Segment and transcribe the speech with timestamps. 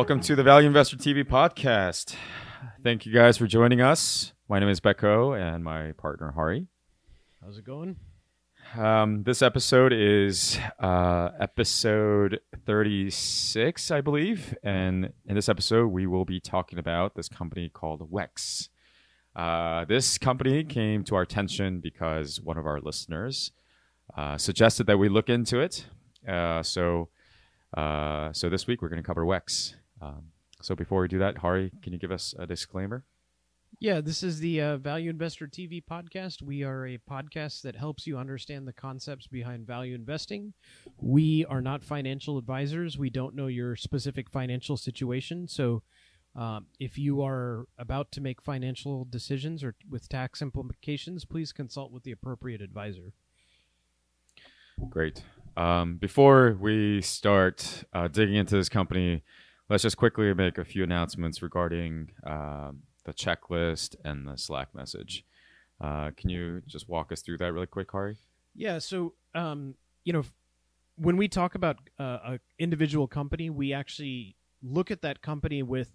[0.00, 2.16] Welcome to the Value Investor TV podcast.
[2.82, 4.32] Thank you guys for joining us.
[4.48, 6.68] My name is Becco and my partner Hari.
[7.44, 7.96] How's it going?
[8.78, 14.56] Um, this episode is uh, episode 36, I believe.
[14.62, 18.70] And in this episode, we will be talking about this company called Wex.
[19.36, 23.52] Uh, this company came to our attention because one of our listeners
[24.16, 25.84] uh, suggested that we look into it.
[26.26, 27.10] Uh, so,
[27.76, 29.74] uh, so this week we're going to cover Wex.
[30.00, 30.32] Um,
[30.62, 33.04] so before we do that, Hari, can you give us a disclaimer?
[33.78, 36.42] Yeah, this is the uh, Value Investor TV podcast.
[36.42, 40.52] We are a podcast that helps you understand the concepts behind value investing.
[40.98, 42.98] We are not financial advisors.
[42.98, 45.48] We don't know your specific financial situation.
[45.48, 45.82] So,
[46.36, 51.90] um, if you are about to make financial decisions or with tax implications, please consult
[51.90, 53.14] with the appropriate advisor.
[54.88, 55.22] Great.
[55.56, 59.22] Um, before we start uh, digging into this company,
[59.70, 65.24] let's just quickly make a few announcements regarding um, the checklist and the Slack message.
[65.80, 68.16] Uh, can you just walk us through that really quick, Hari?
[68.54, 68.78] Yeah.
[68.78, 70.24] So, um, you know,
[70.96, 75.92] when we talk about uh, a individual company, we actually look at that company with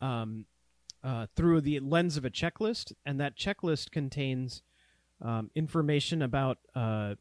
[0.00, 0.46] um,
[1.02, 4.62] uh, through the lens of a checklist, and that checklist contains
[5.20, 7.14] um, information about uh,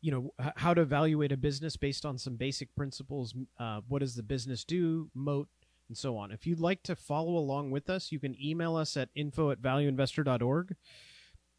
[0.00, 3.34] you know how to evaluate a business based on some basic principles.
[3.58, 5.10] Uh, what does the business do?
[5.14, 5.48] Moat
[5.88, 6.30] and so on.
[6.30, 9.60] If you'd like to follow along with us, you can email us at info at
[9.60, 10.76] valueinvestor.org,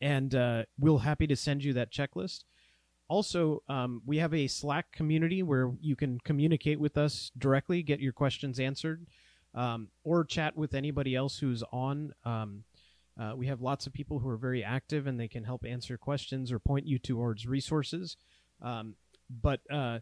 [0.01, 2.43] and uh, we'll happy to send you that checklist.
[3.07, 7.99] Also, um, we have a Slack community where you can communicate with us directly, get
[7.99, 9.07] your questions answered,
[9.55, 12.13] um, or chat with anybody else who's on.
[12.23, 12.63] Um,
[13.19, 15.97] uh, we have lots of people who are very active and they can help answer
[15.97, 18.15] questions or point you towards resources.
[18.61, 18.95] Um,
[19.29, 19.99] but uh,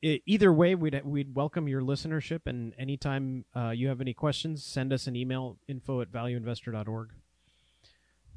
[0.00, 2.40] e- either way, we'd we'd welcome your listenership.
[2.46, 7.10] And anytime uh, you have any questions, send us an email info at valueinvestor.org.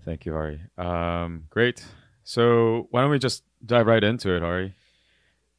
[0.05, 0.61] Thank you, Hari.
[0.77, 1.85] Um, great.
[2.23, 4.73] So why don't we just dive right into it, Hari?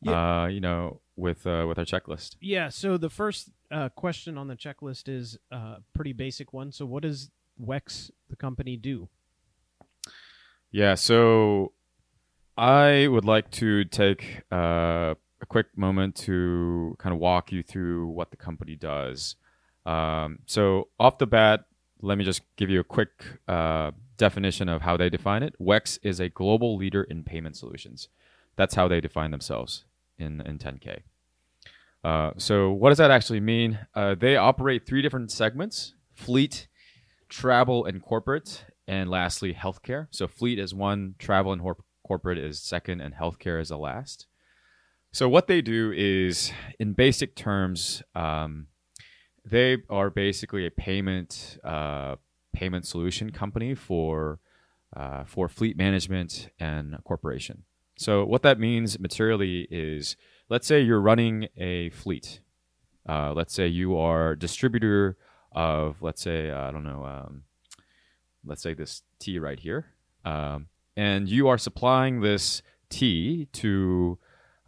[0.03, 0.43] Yeah.
[0.43, 2.37] Uh, you know, with uh, with our checklist.
[2.41, 2.69] Yeah.
[2.71, 6.73] So the first uh, question on the checklist is a pretty basic one.
[6.73, 7.31] So what does
[7.61, 9.09] Wex, the company, do?
[10.71, 10.95] Yeah.
[10.95, 11.73] So
[12.57, 18.09] I would like to take uh, a quick moment to kind of walk you through
[18.09, 19.37] what the company does.
[19.87, 21.65] Um, so off the bat,
[22.03, 23.11] let me just give you a quick
[23.49, 25.55] uh, definition of how they define it.
[25.61, 28.09] Wex is a global leader in payment solutions.
[28.57, 29.85] That's how they define themselves
[30.19, 31.01] in in 10K.
[32.03, 33.79] Uh, so what does that actually mean?
[33.95, 36.69] Uh, they operate three different segments: fleet,
[37.31, 40.09] travel, and corporate, and lastly, healthcare.
[40.11, 44.27] So fleet is one, travel and hor- corporate is second, and healthcare is the last.
[45.13, 48.67] So what they do is, in basic terms, um,
[49.45, 52.17] they are basically a payment uh,
[52.53, 54.41] payment solution company for
[54.95, 57.63] uh, for fleet management and corporation.
[57.97, 60.17] So what that means materially is,
[60.49, 62.41] let's say you're running a fleet.
[63.09, 65.17] Uh, let's say you are distributor
[65.53, 67.43] of, let's say I don't know, um,
[68.45, 69.87] let's say this tea right here,
[70.25, 74.19] um, and you are supplying this tea to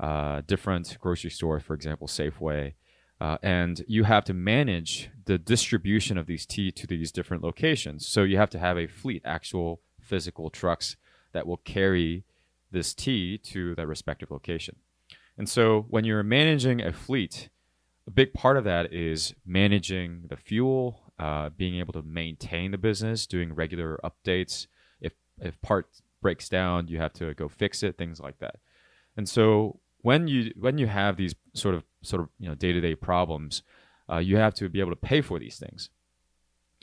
[0.00, 2.74] uh, different grocery stores, for example, Safeway,
[3.20, 8.06] uh, and you have to manage the distribution of these tea to these different locations.
[8.06, 10.96] So you have to have a fleet, actual physical trucks
[11.32, 12.24] that will carry
[12.72, 14.76] this tea to that respective location.
[15.38, 17.48] And so when you're managing a fleet,
[18.06, 22.78] a big part of that is managing the fuel, uh, being able to maintain the
[22.78, 24.66] business, doing regular updates.
[25.00, 25.88] If if part
[26.20, 28.56] breaks down, you have to go fix it, things like that.
[29.16, 32.72] And so when you when you have these sort of sort of you know day
[32.72, 33.62] to day problems,
[34.10, 35.90] uh, you have to be able to pay for these things.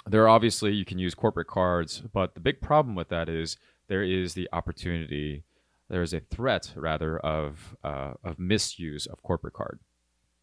[0.07, 3.57] There are obviously you can use corporate cards, but the big problem with that is
[3.87, 5.43] there is the opportunity,
[5.89, 9.79] there is a threat rather of uh, of misuse of corporate card.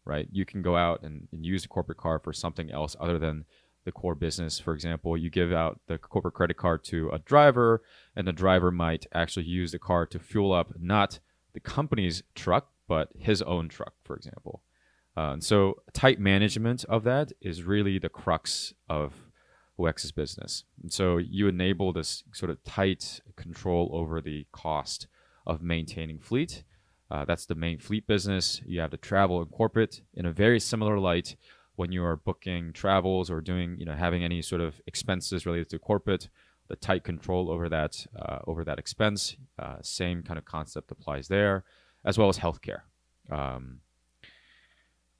[0.07, 3.19] Right, you can go out and, and use a corporate card for something else other
[3.19, 3.43] than
[3.83, 4.57] the core business.
[4.57, 7.81] For example, you give out the corporate credit card to a driver,
[8.15, 11.19] and the driver might actually use the card to fuel up not
[11.53, 14.61] the company's truck, but his own truck, for example.
[15.17, 19.13] Uh, and so, tight management of that is really the crux of
[19.75, 20.63] Wex's business.
[20.81, 25.07] And so, you enable this sort of tight control over the cost
[25.45, 26.63] of maintaining fleet.
[27.09, 28.61] Uh, that's the main fleet business.
[28.65, 31.35] You have the travel and corporate in a very similar light
[31.75, 35.69] when you are booking travels or doing, you know, having any sort of expenses related
[35.69, 36.27] to corporate.
[36.67, 41.29] The tight control over that uh, over that expense, uh, same kind of concept applies
[41.29, 41.63] there,
[42.03, 42.81] as well as healthcare.
[43.31, 43.79] Um,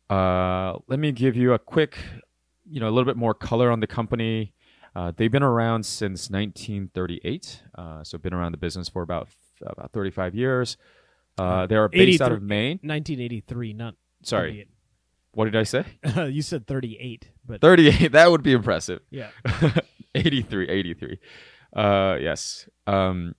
[0.09, 1.97] uh, let me give you a quick,
[2.69, 4.53] you know, a little bit more color on the company.
[4.93, 9.29] Uh, they've been around since 1938, uh, so been around the business for about
[9.61, 10.75] about 35 years.
[11.37, 12.79] Uh, they are based out of Maine.
[12.81, 14.67] 1983, not Sorry,
[15.33, 15.85] what did I say?
[16.31, 18.11] you said 38, but 38.
[18.11, 19.01] That would be impressive.
[19.11, 19.29] yeah.
[20.15, 21.19] 83, 83.
[21.75, 22.67] Uh, yes.
[22.87, 23.35] Um,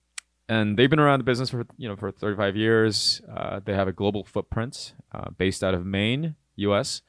[0.47, 3.21] and they've been around the business for you know for 35 years.
[3.29, 7.01] Uh, they have a global footprint, uh, based out of Maine, U.S.,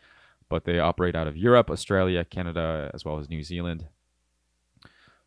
[0.49, 3.87] but they operate out of Europe, Australia, Canada, as well as New Zealand.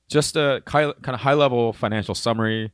[0.10, 2.72] Just a kind of high level financial summary.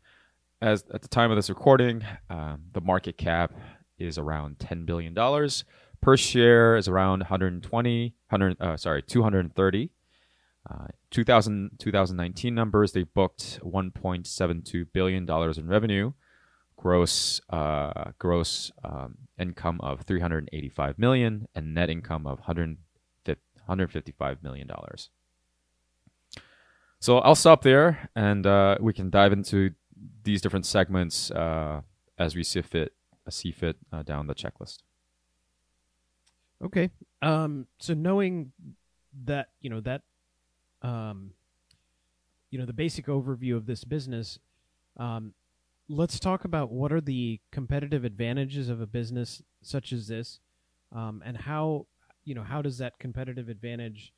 [0.62, 3.54] As at the time of this recording, um, the market cap
[3.98, 5.64] is around 10 billion dollars.
[6.02, 9.90] Per share is around 120, 100, uh, sorry, 230.
[10.70, 16.12] Uh, 2000, 2019 numbers, they booked 1.72 billion dollars in revenue,
[16.76, 25.10] gross uh, gross um, income of 385 million, and net income of 155 million dollars.
[27.00, 29.72] So I'll stop there, and uh, we can dive into
[30.24, 31.82] these different segments uh,
[32.18, 32.94] as we see fit,
[33.30, 34.80] see fit uh, down the checklist.
[36.64, 36.90] Okay.
[37.22, 38.52] Um, so knowing
[39.26, 40.02] that, you know, that,
[40.82, 41.32] um,
[42.52, 44.40] you know, the basic overview of this business,
[44.98, 45.34] um,
[45.88, 50.40] let's talk about what are the competitive advantages of a business such as this,
[50.94, 51.86] um, and how,
[52.26, 54.14] you know, how does that competitive advantage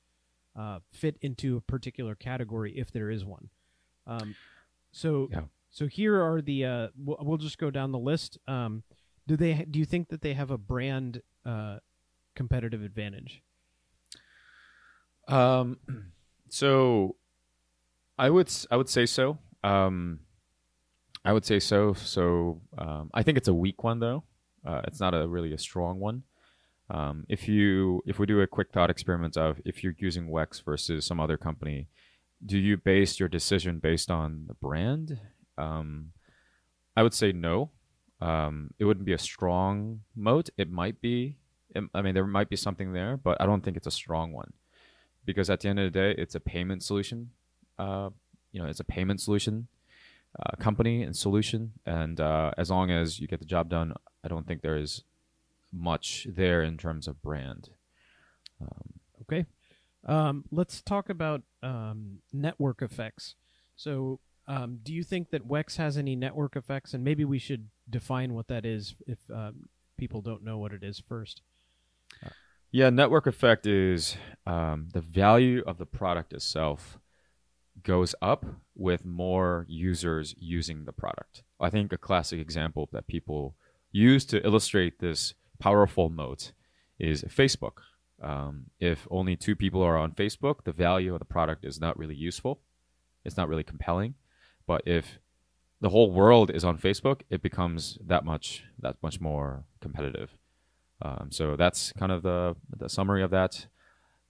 [0.58, 3.50] uh, fit into a particular category if there is one?
[4.08, 4.36] Um,
[4.92, 5.42] so, Yeah.
[5.72, 6.66] So here are the.
[6.66, 8.38] Uh, we'll, just go down the list.
[8.48, 8.84] Um,
[9.28, 9.66] do they?
[9.70, 11.78] Do you think that they have a brand uh,
[12.36, 13.42] competitive advantage?
[15.28, 15.78] Um,
[16.50, 17.16] so
[18.18, 19.38] I would I would say so.
[19.64, 20.20] Um,
[21.24, 21.94] I would say so.
[21.94, 24.26] So um, I think it's a weak one though.
[24.66, 26.24] Uh, it's not a really a strong one.
[26.90, 30.62] Um, if you if we do a quick thought experiment of if you're using Wex
[30.64, 31.88] versus some other company,
[32.46, 35.18] do you base your decision based on the brand?
[35.62, 36.12] Um,
[36.98, 37.72] I would say no.
[38.20, 40.50] Um, it wouldn't be a strong moat.
[40.58, 41.38] It might be.
[41.76, 44.32] It- I mean, there might be something there, but I don't think it's a strong
[44.34, 44.52] one
[45.26, 47.32] because at the end of the day, it's a payment solution.
[47.80, 48.10] Uh,
[48.52, 49.68] you know, it's a payment solution
[50.40, 53.94] uh, company and solution, and uh, as long as you get the job done,
[54.24, 55.04] I don't think there is
[55.72, 57.70] much there in terms of brand.
[58.62, 59.46] Um, Okay.
[60.06, 63.36] Um, let's talk about um, network effects.
[63.76, 66.94] So, um, do you think that Wex has any network effects?
[66.94, 70.84] And maybe we should define what that is if um, people don't know what it
[70.84, 71.42] is first.
[72.72, 74.16] Yeah, network effect is
[74.48, 76.98] um, the value of the product itself
[77.84, 78.46] goes up
[78.76, 81.44] with more users using the product.
[81.60, 83.56] I think a classic example that people
[83.92, 86.54] use to illustrate this powerful moat
[86.98, 87.80] is Facebook.
[88.22, 91.98] Um, if only two people are on Facebook, the value of the product is not
[91.98, 92.62] really useful.
[93.26, 94.16] It's not really compelling.
[94.72, 95.20] But if
[95.82, 100.38] the whole world is on Facebook, it becomes that much that much more competitive.
[101.02, 103.68] Um, so that's kind of the the summary of that.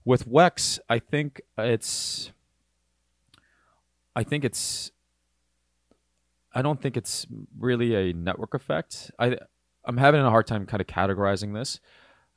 [0.04, 2.32] With Wex, I think it's
[4.16, 4.90] I think it's
[6.52, 7.24] I don't think it's
[7.56, 9.12] really a network effect.
[9.16, 9.38] I
[9.84, 11.78] I'm having a hard time kind of categorizing this.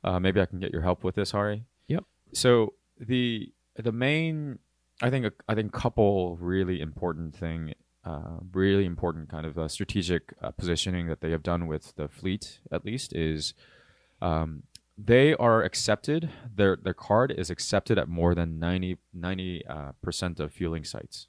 [0.04, 1.64] Uh, maybe I can get your help with this, Hari.
[1.88, 2.04] Yep.
[2.34, 4.60] So the the main
[5.02, 7.74] I think a, I think couple really important thing,
[8.06, 12.06] uh, really important kind of uh, strategic uh, positioning that they have done with the
[12.06, 13.52] fleet at least is
[14.22, 14.62] um,
[14.96, 16.30] they are accepted.
[16.54, 21.26] Their their card is accepted at more than 90 uh, percent of fueling sites.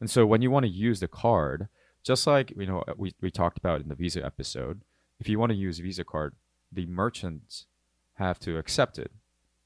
[0.00, 1.68] And so when you want to use the card,
[2.04, 4.82] just like you know we, we talked about in the Visa episode,
[5.18, 6.36] if you want to use Visa card,
[6.72, 7.66] the merchants
[8.14, 9.10] have to accept it,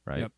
[0.07, 0.21] right?
[0.21, 0.33] Yep.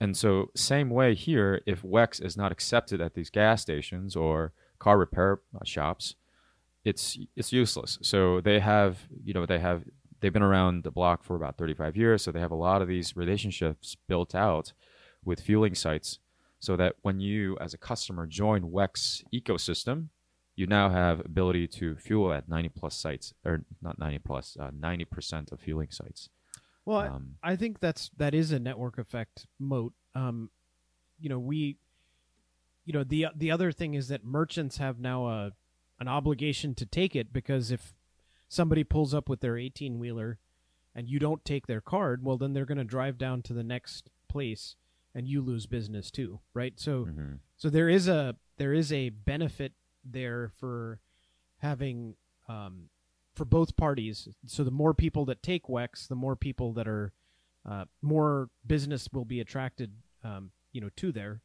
[0.00, 4.52] And so same way here, if Wex is not accepted at these gas stations or
[4.76, 6.14] car repair uh, shops,
[6.84, 7.98] it's it's useless.
[8.02, 9.84] So they have you know they have
[10.20, 12.88] they've been around the block for about 35 years, so they have a lot of
[12.88, 14.72] these relationships built out
[15.24, 16.18] with fueling sites
[16.60, 20.08] so that when you as a customer join Wex ecosystem,
[20.54, 24.70] you now have ability to fuel at 90 plus sites or not 90 plus, uh,
[24.70, 26.30] 90% of fueling sites.
[26.86, 29.92] Well, I- Um, I think that's that is a network effect moat.
[30.14, 30.50] Um,
[31.20, 31.76] you know, we,
[32.86, 35.52] you know, the the other thing is that merchants have now a
[35.98, 37.94] an obligation to take it because if
[38.48, 40.38] somebody pulls up with their eighteen wheeler
[40.94, 43.62] and you don't take their card, well, then they're going to drive down to the
[43.62, 44.76] next place
[45.14, 46.78] and you lose business too, right?
[46.78, 47.40] So, mhm.
[47.56, 49.72] so there is a there is a benefit
[50.04, 51.00] there for
[51.58, 52.14] having
[52.48, 52.88] um,
[53.34, 54.28] for both parties.
[54.46, 57.12] So the more people that take Wex, the more people that are
[57.68, 61.40] uh, more business will be attracted, um, you know, to there.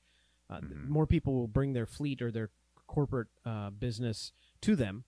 [0.51, 0.87] Uh, Mhm.
[0.89, 2.49] More people will bring their fleet or their
[2.87, 5.05] corporate uh, business to them.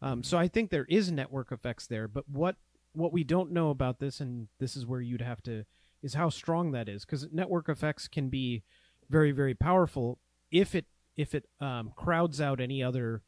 [0.00, 2.08] Um, so I think there is network effects there.
[2.08, 2.56] But what
[2.92, 5.64] what we don't know about this, and this is where you'd have to,
[6.02, 8.64] is how strong that is, because network effects can be
[9.08, 10.18] very very powerful
[10.50, 13.22] if it if it um, crowds out any other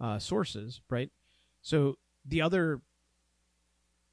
[0.00, 1.10] uh, sources, right?
[1.62, 2.80] So the other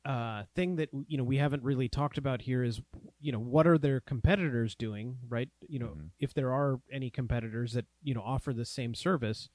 [0.05, 2.81] uh, thing that you know we haven't really talked about here is
[3.21, 5.49] you know what are their competitors doing, right?
[5.67, 6.09] You know Mhm.
[6.19, 9.49] if there are any competitors that you know offer the same service,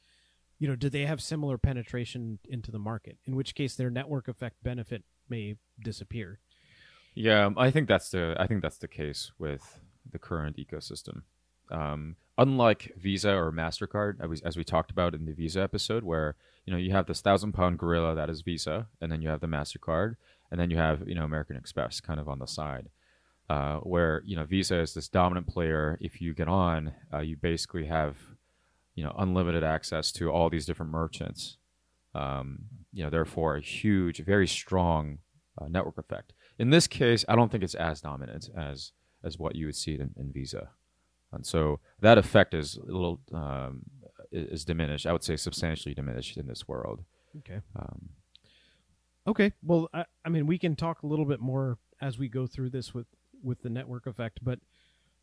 [0.58, 3.18] you know do they have similar penetration into the market?
[3.26, 6.40] In which case their network effect benefit may disappear.
[7.14, 11.22] Yeah, I think that's the I think that's the case with the current ecosystem.
[11.70, 16.04] Um, unlike Visa or Mastercard, as we, as we talked about in the Visa episode,
[16.04, 19.28] where you know you have this thousand pound gorilla that is Visa, and then you
[19.28, 20.14] have the Mastercard,
[20.50, 22.88] and then you have you know American Express kind of on the side,
[23.48, 25.98] uh, where you know Visa is this dominant player.
[26.00, 28.16] If you get on, uh, you basically have
[28.94, 31.56] you know unlimited access to all these different merchants.
[32.14, 32.60] Um,
[32.92, 35.18] you know, therefore, a huge, very strong
[35.60, 36.32] uh, network effect.
[36.58, 38.92] In this case, I don't think it's as dominant as
[39.24, 40.70] as what you would see in, in Visa,
[41.32, 43.82] and so that effect is a little um,
[44.32, 45.06] is is diminished.
[45.06, 47.04] I would say substantially diminished in this world.
[47.38, 47.60] Okay.
[47.76, 48.10] Um,
[49.28, 49.52] Okay.
[49.62, 52.70] Well, I, I mean, we can talk a little bit more as we go through
[52.70, 53.06] this with
[53.42, 54.40] with the network effect.
[54.42, 54.58] But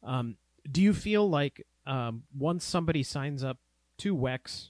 [0.04, 0.38] um,
[0.72, 3.58] do you feel like um, once somebody signs up
[4.00, 4.70] to Wex,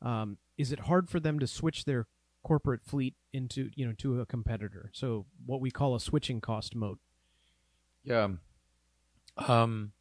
[0.00, 2.06] um, is it hard for them to switch their
[2.44, 4.90] corporate fleet into you know to a competitor?
[4.94, 7.00] So what we call a switching cost moat.
[8.04, 8.28] yeah,
[9.36, 9.92] um,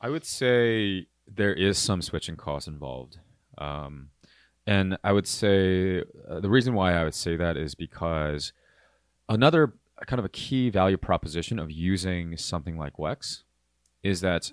[0.00, 3.18] I would say there is some switching cost involved.
[3.56, 4.10] Um,
[4.68, 8.52] and I would say uh, the reason why I would say that is because
[9.26, 9.72] another
[10.06, 13.44] kind of a key value proposition of using something like Wex
[14.02, 14.52] is that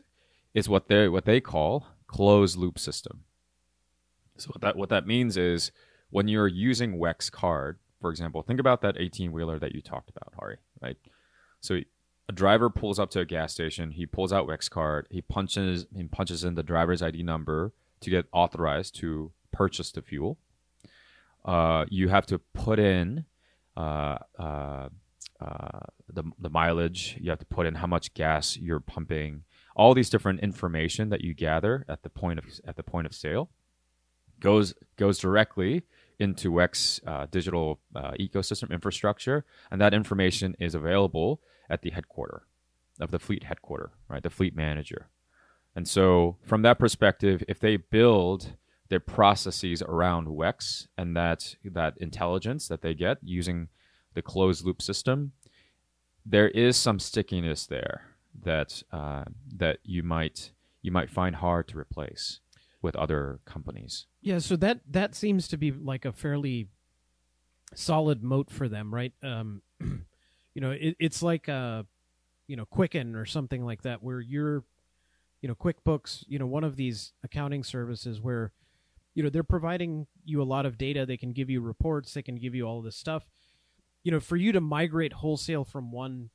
[0.53, 3.25] it's what they what they call closed loop system.
[4.37, 5.73] So what that what that means is
[6.11, 10.09] when you're using Wex card, for example, think about that 18 wheeler that you talked
[10.09, 10.95] about, Hari, right?
[11.59, 11.81] So
[12.29, 15.87] a driver pulls up to a gas station, he pulls out Wex card, he punches
[15.93, 20.37] he punches in the driver's ID number to get authorized to purchase the fuel.
[21.43, 23.25] Uh, you have to put in
[23.77, 24.89] uh, uh,
[25.39, 25.79] uh,
[26.11, 27.17] the the mileage.
[27.19, 29.43] You have to put in how much gas you're pumping.
[29.75, 33.13] All these different information that you gather at the point of at the point of
[33.13, 33.49] sale
[34.39, 35.83] goes goes directly
[36.19, 42.43] into Wex uh, digital uh, ecosystem infrastructure, and that information is available at the headquarter
[42.99, 44.23] of the fleet headquarter, right?
[44.23, 45.09] The fleet manager.
[45.75, 48.53] And so, from that perspective, if they build
[48.89, 53.69] their processes around Wex and that that intelligence that they get using
[54.13, 55.33] the closed loop system,
[56.25, 59.25] there is some stickiness there that uh,
[59.55, 60.51] that you might
[60.81, 62.39] you might find hard to replace
[62.81, 64.05] with other companies.
[64.21, 66.67] Yeah, so that that seems to be like a fairly
[67.73, 69.13] solid moat for them, right?
[69.23, 71.83] Um, you know, it, it's like uh,
[72.47, 74.63] you know, Quicken or something like that, where you're,
[75.41, 78.51] you know, QuickBooks, you know, one of these accounting services where,
[79.15, 81.05] you know, they're providing you a lot of data.
[81.05, 82.13] They can give you reports.
[82.13, 83.27] They can give you all this stuff.
[84.03, 86.29] You know, for you to migrate wholesale from one,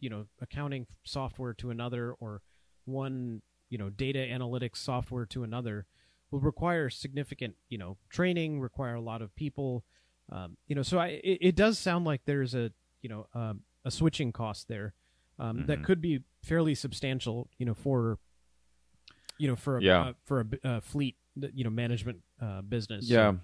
[0.00, 2.42] you know, accounting software to another, or
[2.84, 3.40] one,
[3.70, 5.86] you know, data analytics software to another
[6.30, 9.84] will require significant, you know, training, require a lot of people.
[10.30, 13.62] Um, you know, so I, it, it does sound like there's a, you know, um,
[13.84, 14.94] a switching cost there
[15.38, 15.84] um, that Mhm.
[15.84, 18.18] could be fairly substantial, you know, for,
[19.38, 20.00] you know, for a, Yeah.
[20.02, 21.16] uh, for a, uh fleet,
[21.54, 23.08] you know, management uh, business.
[23.08, 23.34] Yeah.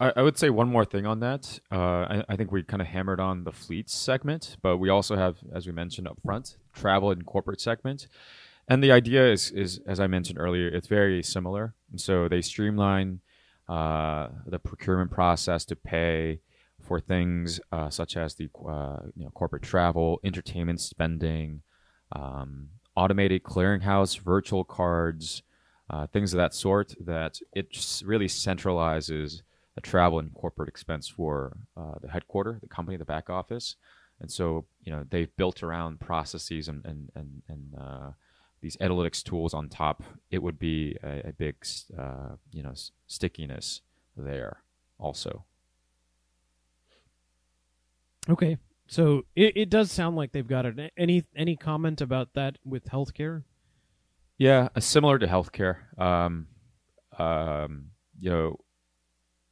[0.00, 1.60] I, I would say one more thing on that.
[1.70, 5.16] Uh, I, I think we kind of hammered on the fleet segment, but we also
[5.16, 8.08] have, as we mentioned up front, travel and corporate segment.
[8.68, 11.74] And the idea is, is as I mentioned earlier, it's very similar.
[11.90, 13.20] And so they streamline
[13.68, 16.40] uh, the procurement process to pay
[16.80, 21.62] for things uh, such as the uh, you know, corporate travel, entertainment spending,
[22.12, 25.42] um, automated clearinghouse, virtual cards,
[25.90, 26.94] uh, things of that sort.
[27.00, 29.42] That it really centralizes
[29.74, 33.76] the travel and corporate expense for uh, the headquarter, the company, the back office.
[34.20, 38.10] And so, you know, they've built around processes and and and, and uh,
[38.60, 40.02] these analytics tools on top.
[40.30, 41.54] It would be a, a big,
[41.96, 42.74] uh, you know,
[43.06, 43.82] stickiness
[44.16, 44.62] there
[44.98, 45.44] also.
[48.28, 48.58] Okay.
[48.88, 50.92] So it, it does sound like they've got it.
[50.96, 53.44] Any any comment about that with healthcare?
[54.38, 55.98] Yeah, uh, similar to healthcare.
[56.00, 56.46] Um,
[57.18, 57.86] um,
[58.20, 58.58] you know,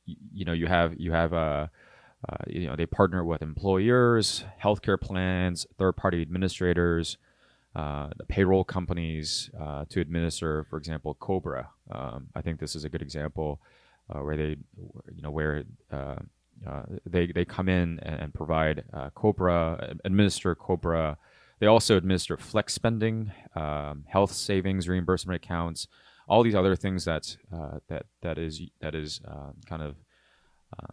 [0.06, 1.66] y- you know, you have you have uh,
[2.28, 7.18] uh, you know, they partner with employers, healthcare plans, third-party administrators,
[7.76, 11.70] uh, the payroll companies uh, to administer, for example, Cobra.
[11.90, 13.60] Um, I think this is a good example
[14.08, 14.56] where they,
[15.14, 15.64] you know, where
[17.06, 21.18] they they come in and, and provide Cobra, administer Cobra.
[21.58, 25.88] They also administer flex spending, um, health savings reimbursement accounts,
[26.28, 27.36] all these other things that
[27.88, 29.20] that that is that is
[29.66, 29.96] kind of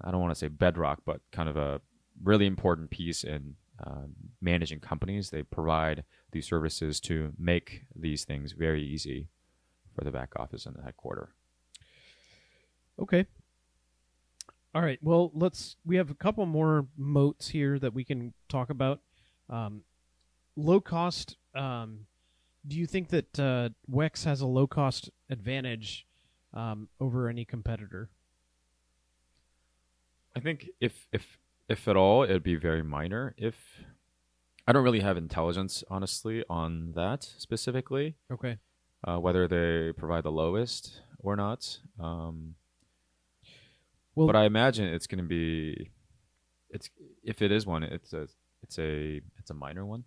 [0.01, 1.82] I don't want to say bedrock, but kind of a
[2.24, 3.55] really important piece in
[3.86, 4.05] uh,
[4.41, 5.29] managing companies.
[5.29, 9.29] They provide these services to make these things very easy
[9.96, 11.29] for the back office and the headquarter.
[13.00, 13.25] Okay.
[14.75, 15.00] All right.
[15.01, 15.75] Well, let's.
[15.86, 19.01] We have a couple more moats here that we can talk about.
[19.50, 19.82] Um,
[20.55, 21.38] low cost.
[21.55, 22.07] Um,
[22.65, 26.07] do you think that uh, Wex has a low cost advantage
[26.53, 28.10] um, over any competitor?
[30.36, 31.38] I think if if
[31.69, 33.36] if at all, it'd be very minor.
[33.38, 33.55] If
[34.67, 38.15] I don't really have intelligence, honestly, on that specifically.
[38.31, 38.57] Okay.
[39.05, 41.79] Uh, whether they provide the lowest or not.
[42.00, 42.55] Um,
[44.15, 45.91] well, but I imagine it's going to be,
[46.69, 46.89] it's
[47.24, 48.27] if it is one, it's a
[48.62, 50.05] it's a it's a minor one.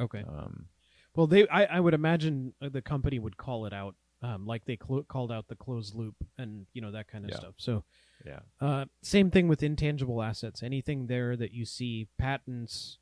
[0.00, 0.24] Okay.
[0.26, 0.66] Um,
[1.14, 4.78] well, they I, I would imagine the company would call it out, um, like they
[4.84, 7.36] cl- called out the closed loop and you know that kind of yeah.
[7.36, 7.54] stuff.
[7.58, 7.84] So
[8.24, 8.40] yeah.
[8.60, 10.62] Uh, same thing with intangible assets.
[10.62, 12.98] Anything there that you see patents,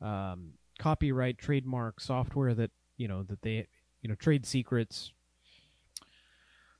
[0.00, 3.66] um, copyright, trademark, software that you know that they
[4.00, 5.12] you know trade secrets.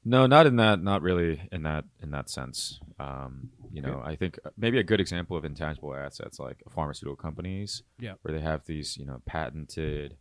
[0.05, 0.83] No, not in that.
[0.83, 2.81] Not really in that in that sense.
[2.99, 7.83] Um, you know, I think maybe a good example of intangible assets like pharmaceutical companies,
[7.99, 10.17] yeah, where they have these you know patented,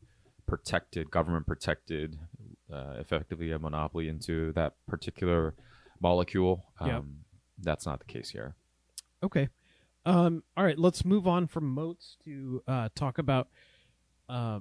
[0.46, 2.18] protected, government protected,
[2.72, 5.56] uh, effectively a monopoly into that particular
[6.00, 6.64] molecule.
[6.80, 7.02] Um, yeah
[7.64, 8.56] that's not the case here.
[9.24, 9.50] Okay.
[10.06, 13.50] Um, all right, let's move on from moats to uh, talk about,
[14.30, 14.60] uh,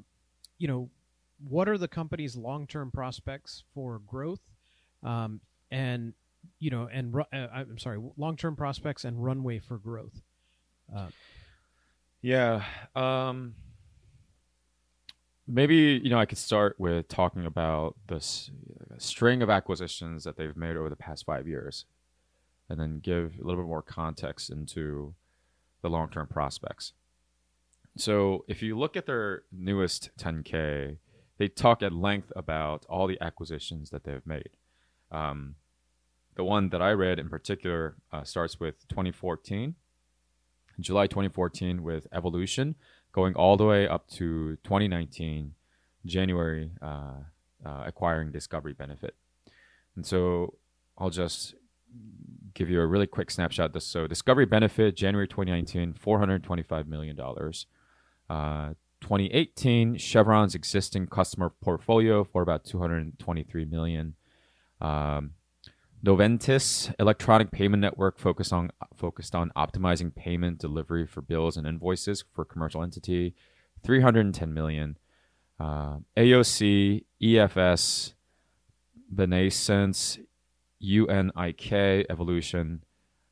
[0.58, 0.90] you know,
[1.42, 4.40] what are the company's long-term prospects for growth,
[5.02, 6.15] um, and
[6.58, 10.23] you know, and uh, I'm sorry, long-term prospects and runway for growth.
[10.95, 11.08] Uh,
[12.23, 12.65] yeah.
[12.95, 13.54] Um,
[15.47, 18.50] maybe you know I could start with talking about this
[18.99, 21.84] string of acquisitions that they've made over the past five years
[22.69, 25.15] and then give a little bit more context into
[25.82, 26.93] the long term prospects.
[27.97, 30.99] So, if you look at their newest 10K,
[31.39, 34.50] they talk at length about all the acquisitions that they've made.
[35.10, 35.56] Um,
[36.36, 39.75] the one that I read in particular uh, starts with 2014,
[40.78, 42.76] July 2014, with Evolution,
[43.12, 45.54] going all the way up to 2019,
[46.06, 47.14] January, uh,
[47.64, 49.14] uh, acquiring Discovery Benefit.
[49.96, 50.54] And so
[50.96, 51.54] I'll just
[52.54, 53.80] give you a really quick snapshot.
[53.82, 57.18] So Discovery Benefit, January 2019, $425 million.
[58.28, 64.14] Uh, 2018, Chevron's existing customer portfolio for about 223 million.
[64.80, 65.32] Um,
[66.04, 72.25] Noventis electronic payment network focused on focused on optimizing payment delivery for bills and invoices
[72.32, 73.34] for commercial entity,
[73.84, 74.97] 310 million.
[75.58, 78.14] Uh, AOC, EFS,
[79.10, 80.19] Benaissance,
[80.82, 82.82] UNIK evolution,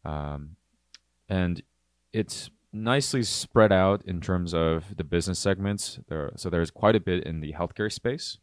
[0.04, 0.56] um,
[1.26, 1.62] and
[2.12, 6.00] it's nicely spread out in terms of the business segments.
[6.08, 8.37] There, so there's quite a bit in the healthcare space,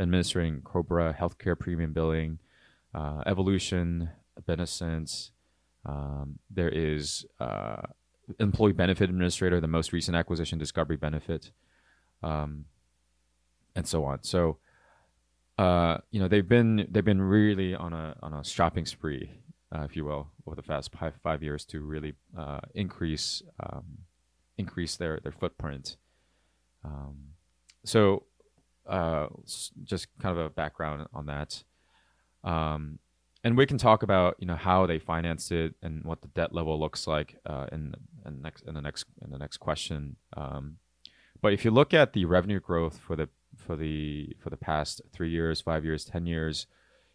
[0.00, 2.38] administering Cobra healthcare premium billing,
[2.94, 4.10] uh, evolution,
[4.46, 5.32] Benaissance.
[5.86, 7.82] Um, there is uh,
[8.38, 11.50] employee benefit administrator, the most recent acquisition, Discovery Benefit,
[12.22, 12.64] um,
[13.76, 14.22] and so on.
[14.22, 14.58] So
[15.60, 19.30] uh, you know, they've been they've been really on a on a shopping spree,
[19.74, 23.98] uh, if you will, over the past five, five years to really uh, increase um,
[24.56, 25.98] increase their their footprint.
[26.82, 27.34] Um,
[27.84, 28.24] so,
[28.90, 29.28] uh,
[29.84, 31.62] just kind of a background on that.
[32.44, 32.98] Um,
[33.42, 36.54] and we can talk about you know how they financed it and what the debt
[36.54, 37.94] level looks like uh, in,
[38.26, 40.16] in next in the next in the next question.
[40.36, 40.76] Um,
[41.40, 45.00] but if you look at the revenue growth for the for the for the past
[45.12, 46.66] three years, five years, ten years,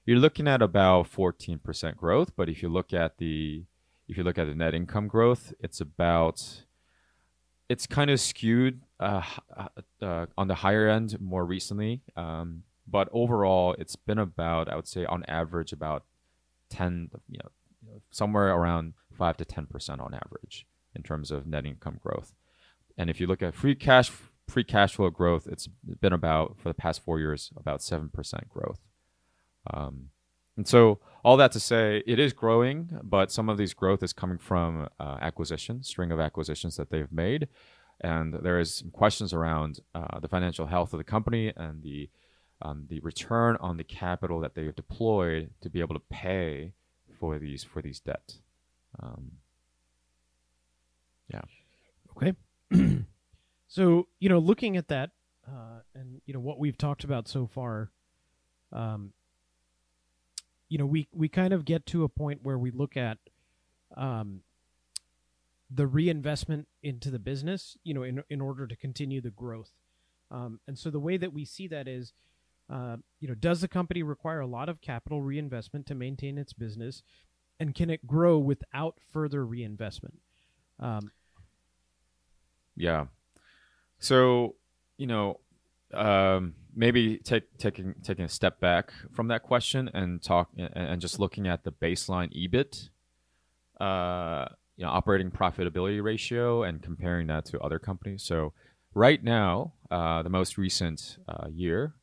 [0.05, 2.31] you're looking at about 14% growth.
[2.35, 3.65] But if you look at the
[4.07, 6.63] if you look at the net income growth, it's about
[7.69, 9.23] it's kind of skewed uh,
[10.01, 12.01] uh, on the higher end more recently.
[12.15, 16.03] Um, but overall, it's been about I would say on average about
[16.69, 21.65] 10, you know, somewhere around five to 10 percent on average in terms of net
[21.65, 22.33] income growth.
[22.97, 24.11] And if you look at free cash
[24.47, 28.47] free cash flow growth, it's been about for the past four years about seven percent
[28.49, 28.79] growth.
[29.73, 30.09] Um,
[30.57, 34.13] and so all that to say, it is growing, but some of these growth is
[34.13, 37.47] coming from uh, acquisitions, string of acquisitions that they've made,
[38.01, 42.09] and there is some questions around uh, the financial health of the company and the
[42.61, 46.71] um, the return on the capital that they have deployed to be able to pay
[47.19, 48.35] for these for these debt.
[49.01, 49.31] Um,
[51.27, 51.41] yeah.
[52.15, 52.33] Okay.
[53.67, 55.11] so you know, looking at that,
[55.47, 57.91] uh, and you know what we've talked about so far,
[58.71, 59.11] um,
[60.69, 63.17] you know, we we kind of get to a point where we look at
[63.95, 64.41] um,
[65.69, 69.71] the reinvestment into the business, you know, in in order to continue the growth.
[70.31, 72.13] Um, and so the way that we see that is,
[72.69, 76.53] uh, you know, does the company require a lot of capital reinvestment to maintain its
[76.53, 77.03] business,
[77.59, 80.19] and can it grow without further reinvestment?
[80.79, 81.11] Um,
[82.75, 83.05] yeah.
[83.99, 84.55] So
[84.97, 85.39] you know,
[85.93, 91.19] um, maybe take, taking taking a step back from that question and talk and, just
[91.19, 92.89] looking at the baseline EBIT,
[93.79, 94.45] uh,
[94.77, 98.23] you know, operating profitability ratio, and comparing that to other companies.
[98.23, 98.53] So
[98.93, 101.95] right now, uh, the most recent uh, year,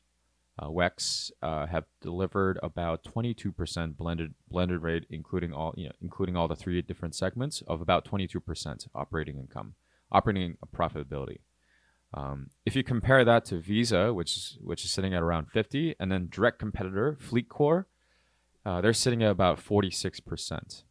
[0.58, 6.36] uh, WEX uh, have delivered about 22% blended blended rate, including all you know, including
[6.36, 9.74] all the three different segments of about 22% operating income,
[10.10, 11.38] operating profitability.
[12.14, 15.94] Um, if you compare that to Visa, which is which is sitting at around 50,
[15.98, 17.86] and then direct competitor FleetCor,
[18.66, 20.84] uh, they're sitting at about 46 percent.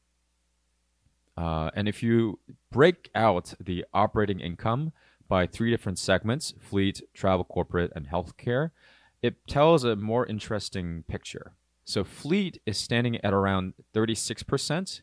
[1.37, 2.39] Uh, and if you
[2.71, 4.91] break out the operating income
[5.27, 8.71] by three different segments fleet, travel, corporate, and healthcare
[9.21, 11.53] it tells a more interesting picture.
[11.85, 15.01] So, fleet is standing at around 36%,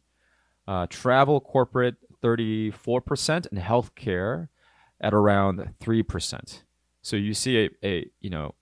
[0.66, 4.48] uh, travel, corporate, 34%, and healthcare
[5.00, 6.62] at around 3%.
[7.02, 8.54] So, you see a, a you know,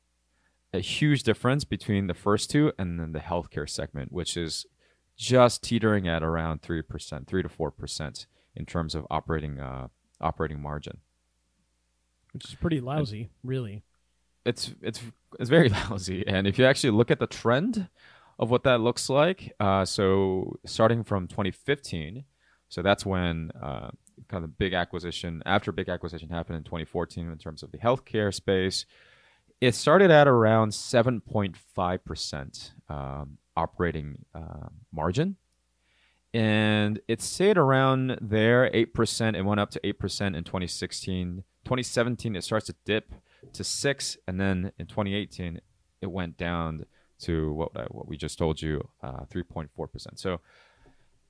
[0.72, 4.66] a huge difference between the first two and then the healthcare segment, which is
[5.16, 9.88] just teetering at around 3%, 3 to 4% in terms of operating uh,
[10.20, 10.98] operating margin.
[12.32, 13.82] Which is pretty lousy, and really.
[14.44, 15.00] It's it's
[15.38, 16.24] it's very lousy.
[16.26, 17.88] And if you actually look at the trend
[18.38, 22.24] of what that looks like, uh, so starting from 2015,
[22.68, 23.90] so that's when uh,
[24.28, 28.32] kind of big acquisition after big acquisition happened in 2014 in terms of the healthcare
[28.32, 28.86] space.
[29.60, 35.36] It started at around 7.5 percent um, operating uh, margin.
[36.34, 39.36] And it stayed around there, 8%.
[39.36, 41.44] It went up to 8% in 2016.
[41.64, 43.14] 2017, it starts to dip
[43.54, 45.60] to 6 And then in 2018,
[46.02, 46.84] it went down
[47.20, 50.18] to what, I, what we just told you, uh, 3.4%.
[50.18, 50.40] So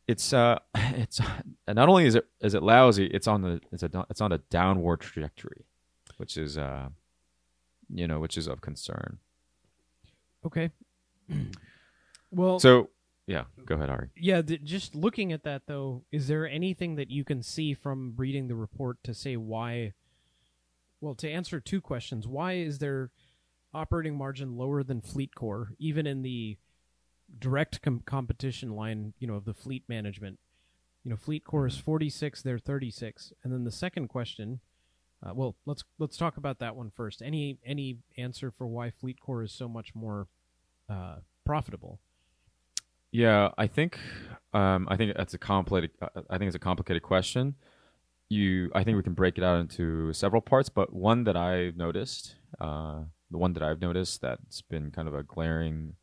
[0.09, 1.21] it's uh it's
[1.69, 4.39] not only is it is it lousy it's on the it's a it's on a
[4.51, 5.65] downward trajectory
[6.17, 6.89] which is uh
[7.93, 9.19] you know which is of concern
[10.45, 10.71] okay
[12.31, 12.91] Well, so
[13.27, 14.09] yeah, go ahead, Hari.
[14.17, 18.15] Yeah, th- just looking at that though, is there anything that you can see from
[18.17, 19.93] reading the report to say why?
[21.01, 23.11] Well, to answer two questions, why is there
[23.73, 26.57] operating margin lower than FleetCor, even in the
[27.39, 30.39] direct com- competition line, you know, of the fleet management?
[31.05, 33.33] You know, FleetCor is 46, they're 36.
[33.45, 34.61] And then the second question,
[35.25, 37.23] uh, well, let's let's talk about that one first.
[37.23, 40.29] Any any answer for why FleetCor is so much more
[40.91, 42.01] uh, profitable?
[43.13, 43.99] Yeah, I think
[44.53, 45.97] um, I think that's a complicated.
[46.03, 47.55] Uh, I think it's a complicated question.
[48.29, 51.77] You, I think we can break it out into several parts, but one that I've
[51.77, 55.95] noticed, uh, the one that I've noticed that's been kind of a glaring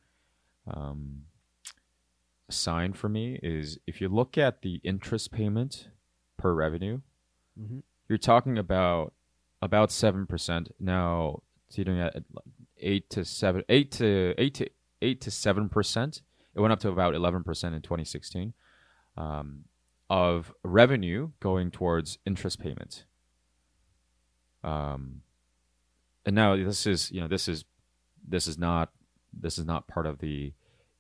[0.68, 1.24] um,
[2.50, 5.90] sign for me is if you look at the interest payment
[6.38, 7.02] per revenue,
[7.60, 7.80] mm-hmm.
[8.08, 9.14] you're talking about
[9.62, 12.24] about seven percent now, teetering at
[12.80, 14.70] eight to seven, eight to eight to
[15.02, 16.22] eight to seven percent
[16.56, 18.54] it went up to about 11% in 2016
[19.18, 19.66] um,
[20.10, 23.06] of revenue going towards interest payment.
[24.64, 25.22] Um,
[26.26, 27.66] and now this is you know this is
[28.26, 28.92] this is not
[29.38, 30.54] this is not part of the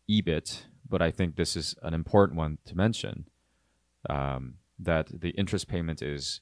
[0.09, 3.27] EBIT, but I think this is an important one to mention.
[4.09, 6.41] Um, that the interest payment is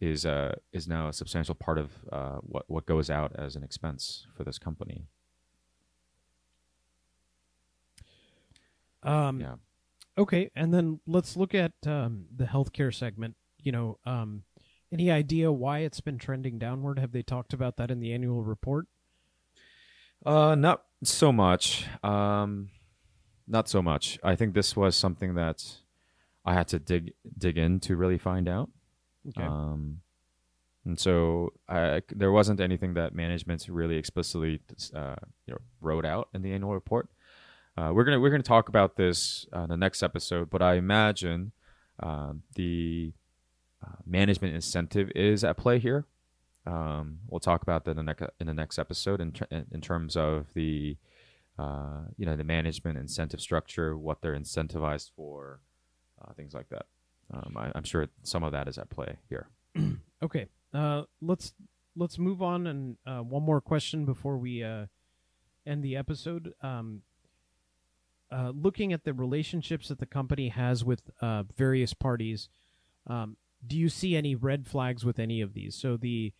[0.00, 3.62] is uh, is now a substantial part of uh, what what goes out as an
[3.62, 5.04] expense for this company.
[9.02, 9.54] Um, yeah.
[10.18, 13.36] Okay, and then let's look at um, the healthcare segment.
[13.62, 14.44] You know, um,
[14.92, 16.98] any idea why it's been trending downward?
[16.98, 18.86] Have they talked about that in the annual report?
[20.24, 21.86] Uh, not so much.
[22.02, 22.70] Um,
[23.46, 24.18] not so much.
[24.22, 25.64] I think this was something that
[26.44, 28.70] I had to dig dig in to really find out.
[29.28, 29.46] Okay.
[29.46, 30.00] Um,
[30.84, 34.60] and so I, there wasn't anything that management really explicitly
[34.94, 37.08] uh, you know, wrote out in the annual report.
[37.76, 41.52] uh, we're gonna we're gonna talk about this uh, the next episode, but I imagine
[42.02, 43.12] um, the
[43.84, 46.06] uh, management incentive is at play here.
[46.66, 49.80] Um, we'll talk about that in the next in the next episode in ter- in
[49.80, 50.96] terms of the
[51.58, 55.60] uh, you know the management incentive structure, what they're incentivized for,
[56.22, 56.86] uh, things like that.
[57.32, 59.48] Um, I, I'm sure some of that is at play here.
[60.22, 61.54] Okay, uh, let's
[61.96, 64.84] let's move on and uh, one more question before we uh,
[65.66, 66.52] end the episode.
[66.60, 67.00] Um,
[68.30, 71.10] uh, looking at the relationships that the company has with
[71.56, 72.50] various parties,
[73.06, 75.74] um, do you see any red flags with any of these?
[75.74, 76.34] So the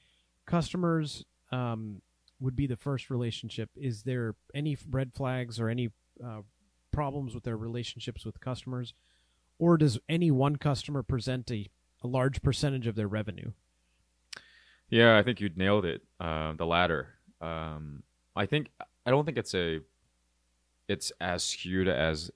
[0.50, 2.02] customers um,
[2.40, 3.70] would be the first relationship.
[3.76, 5.90] Is there any red flags or any
[6.24, 6.40] uh,
[6.90, 8.92] problems with their relationships with customers,
[9.58, 11.70] or does any one customer present a,
[12.02, 13.52] a large percentage of their revenue?
[14.88, 16.02] Yeah, I think you nailed it.
[16.18, 17.14] Uh, the latter.
[17.40, 18.02] Um,
[18.34, 18.70] I think
[19.06, 19.80] I don't think it's a
[20.88, 22.32] it's as skewed as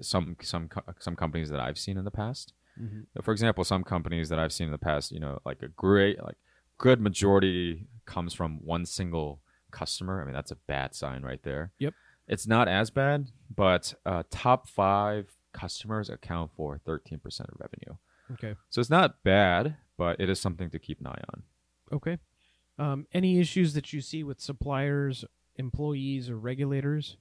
[0.00, 0.68] some some
[1.00, 2.52] some companies that I've seen in the past.
[2.80, 3.20] Mm-hmm.
[3.22, 6.22] For example, some companies that I've seen in the past, you know, like a great
[6.22, 6.36] like
[6.78, 10.22] good majority comes from one single customer.
[10.22, 11.72] I mean, that's a bad sign right there.
[11.78, 11.94] Yep.
[12.26, 17.96] It's not as bad, but uh, top five customers account for 13% of revenue.
[18.32, 18.54] Okay.
[18.70, 21.42] So it's not bad, but it is something to keep an eye on.
[21.92, 22.18] Okay.
[22.78, 25.24] Um, any issues that you see with suppliers,
[25.56, 27.16] employees, or regulators?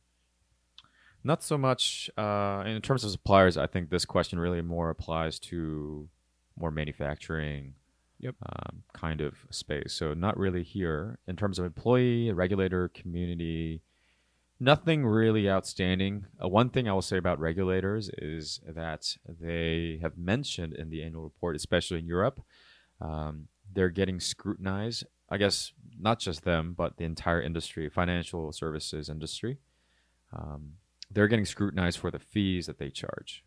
[1.24, 3.58] Not so much uh, in terms of suppliers.
[3.58, 6.10] I think this question really more applies to
[6.60, 7.74] more manufacturing,
[8.20, 8.36] Yep.
[8.46, 9.94] um, kind of space.
[9.94, 13.84] So not really here in terms of employee, regulator, community.
[14.60, 16.26] Nothing really outstanding.
[16.44, 21.04] Uh, one thing I will say about regulators is that they have mentioned in the
[21.04, 22.42] annual report, especially in Europe,
[23.00, 25.06] um, they're getting scrutinized.
[25.30, 29.60] I guess not just them, but the entire industry, financial services industry.
[30.34, 30.74] Um,
[31.12, 33.44] they're getting scrutinized for the fees that they charge.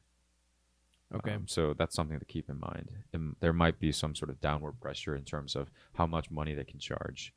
[1.15, 1.35] Okay.
[1.35, 2.91] Um, so that's something to keep in mind.
[3.15, 6.55] Um, there might be some sort of downward pressure in terms of how much money
[6.55, 7.35] they can charge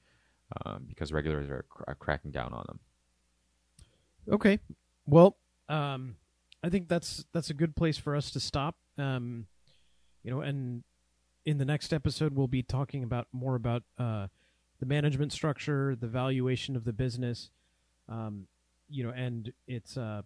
[0.66, 2.80] um, because regulators are, cr- are cracking down on them.
[4.32, 4.60] Okay.
[5.06, 5.38] Well,
[5.70, 6.16] um,
[6.64, 8.76] I think that's that's a good place for us to stop.
[8.98, 9.48] Um,
[10.24, 10.84] you know, and
[11.46, 14.28] in the next episode, we'll be talking about more about uh,
[14.80, 17.50] the management structure, the valuation of the business,
[18.08, 18.48] um,
[18.90, 20.22] you know, and its uh,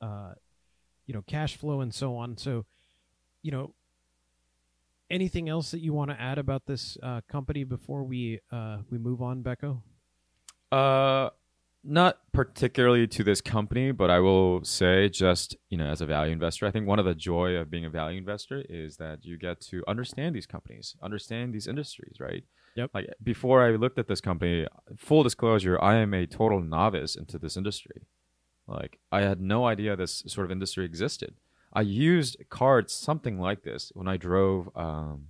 [0.00, 0.32] uh,
[1.08, 2.36] you know cash flow and so on.
[2.36, 2.66] So,
[3.42, 3.74] you know,
[5.10, 8.98] anything else that you want to add about this uh, company before we uh, we
[8.98, 9.80] move on, Becco?
[10.70, 11.30] Uh,
[11.82, 16.32] not particularly to this company, but I will say, just you know, as a value
[16.32, 19.38] investor, I think one of the joy of being a value investor is that you
[19.38, 22.44] get to understand these companies, understand these industries, right?
[22.76, 22.90] Yep.
[22.92, 24.66] Like before I looked at this company,
[24.98, 28.02] full disclosure, I am a total novice into this industry.
[28.68, 31.34] Like I had no idea this sort of industry existed.
[31.72, 34.70] I used cards something like this when I drove.
[34.76, 35.28] Um,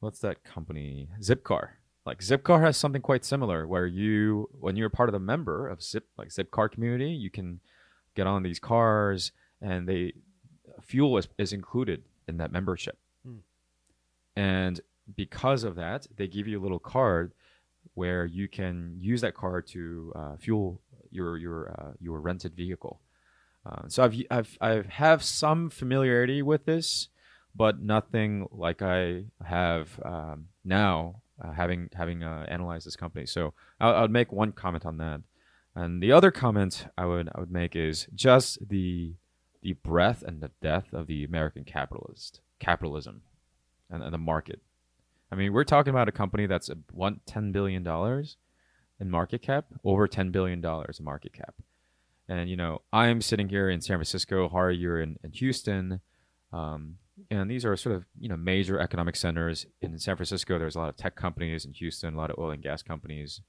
[0.00, 1.08] what's that company?
[1.20, 1.70] Zipcar.
[2.04, 5.82] Like Zipcar has something quite similar, where you, when you're part of the member of
[5.82, 7.60] Zip, like Zipcar community, you can
[8.16, 9.30] get on these cars,
[9.60, 10.14] and they
[10.80, 12.98] fuel is, is included in that membership.
[13.24, 13.36] Hmm.
[14.34, 14.80] And
[15.16, 17.32] because of that, they give you a little card
[17.94, 20.80] where you can use that card to uh, fuel
[21.12, 23.00] your your uh, your rented vehicle.
[23.64, 27.08] Uh, so I've I've I have some familiarity with this,
[27.54, 33.26] but nothing like I have um, now, uh, having having uh, analyzed this company.
[33.26, 35.20] So I'll, I'll make one comment on that,
[35.74, 39.14] and the other comment I would I would make is just the
[39.62, 43.22] the breadth and the depth of the American capitalist capitalism,
[43.90, 44.60] and, and the market.
[45.30, 48.36] I mean, we're talking about a company that's one ten billion dollars
[49.02, 51.54] in market cap, over ten billion dollars in market cap.
[52.28, 56.00] And you know, I'm sitting here in San Francisco, Hari, you're in, in Houston,
[56.52, 56.96] um,
[57.30, 59.66] and these are sort of you know major economic centers.
[59.82, 61.64] In San Francisco, there's a lot of tech companies.
[61.64, 63.40] In Houston, a lot of oil and gas companies.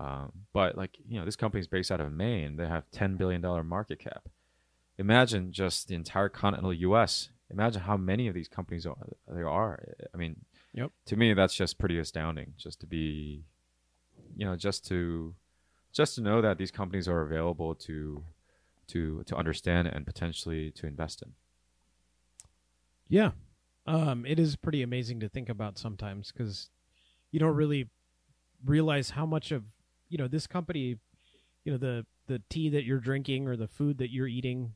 [0.00, 2.56] Um, but like you know, this company is based out of Maine.
[2.56, 4.28] They have ten billion dollar market cap.
[4.98, 7.28] Imagine just the entire continental U.S.
[7.50, 8.96] Imagine how many of these companies are,
[9.28, 9.78] there are.
[10.12, 10.36] I mean,
[10.74, 10.90] Yep.
[11.06, 12.54] to me, that's just pretty astounding.
[12.56, 13.44] Just to be,
[14.36, 15.34] you know, just to
[15.92, 18.22] just to know that these companies are available to
[18.88, 21.32] to to understand and potentially to invest in.
[23.08, 23.30] Yeah.
[23.86, 26.70] Um, it is pretty amazing to think about sometimes because
[27.30, 27.88] you don't really
[28.64, 29.64] realize how much of
[30.08, 30.96] you know this company,
[31.64, 34.74] you know the the tea that you're drinking or the food that you're eating,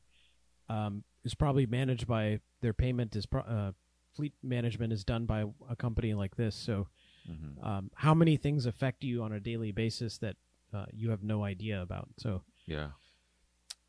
[0.69, 3.71] um, is probably managed by their payment is pro- uh,
[4.15, 6.55] fleet management is done by a company like this.
[6.55, 6.87] So,
[7.61, 10.35] um, how many things affect you on a daily basis that
[10.73, 12.07] uh, you have no idea about?
[12.17, 12.89] So, Yeah.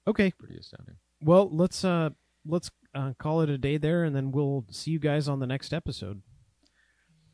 [0.06, 0.30] Okay.
[0.32, 0.96] pretty astounding.
[1.22, 2.10] Well, let's uh
[2.44, 5.46] let's uh, call it a day there, and then we'll see you guys on the
[5.46, 6.22] next episode.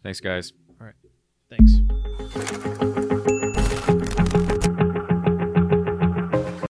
[0.03, 0.53] Thanks, guys.
[0.81, 0.95] All right,
[1.49, 2.78] thanks.